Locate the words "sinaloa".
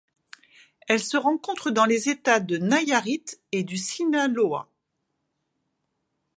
3.77-4.67